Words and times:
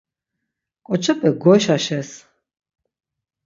Ǩoçepe 0.87 1.29
goyşaşes. 1.41 2.09